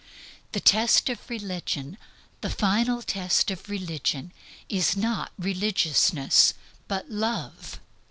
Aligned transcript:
The 0.53 0.59
test 0.59 1.09
of 1.09 1.29
religion, 1.29 1.95
the 2.41 2.49
final 2.49 3.03
test 3.03 3.51
of 3.51 3.69
religion, 3.69 4.33
is 4.67 4.97
not 4.97 5.31
religiousness, 5.37 6.55
but 6.87 7.11
Love. 7.11 7.79